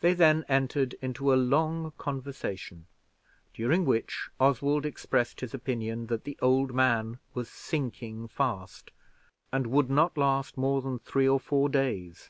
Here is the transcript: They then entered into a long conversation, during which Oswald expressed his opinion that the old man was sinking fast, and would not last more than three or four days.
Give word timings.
They 0.00 0.12
then 0.12 0.44
entered 0.48 0.94
into 0.94 1.32
a 1.32 1.36
long 1.38 1.92
conversation, 1.98 2.88
during 3.54 3.84
which 3.84 4.28
Oswald 4.40 4.84
expressed 4.84 5.40
his 5.40 5.54
opinion 5.54 6.08
that 6.08 6.24
the 6.24 6.36
old 6.42 6.74
man 6.74 7.20
was 7.32 7.48
sinking 7.48 8.26
fast, 8.26 8.90
and 9.52 9.68
would 9.68 9.88
not 9.88 10.18
last 10.18 10.56
more 10.56 10.82
than 10.82 10.98
three 10.98 11.28
or 11.28 11.38
four 11.38 11.68
days. 11.68 12.28